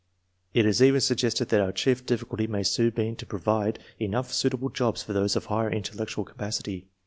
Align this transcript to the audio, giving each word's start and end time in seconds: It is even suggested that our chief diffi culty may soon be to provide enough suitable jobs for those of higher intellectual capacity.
It 0.55 0.65
is 0.65 0.81
even 0.81 0.99
suggested 0.99 1.49
that 1.49 1.61
our 1.61 1.71
chief 1.71 2.03
diffi 2.07 2.23
culty 2.25 2.49
may 2.49 2.63
soon 2.63 2.89
be 2.89 3.13
to 3.13 3.25
provide 3.27 3.77
enough 3.99 4.33
suitable 4.33 4.69
jobs 4.69 5.03
for 5.03 5.13
those 5.13 5.35
of 5.35 5.45
higher 5.45 5.69
intellectual 5.69 6.23
capacity. 6.25 6.87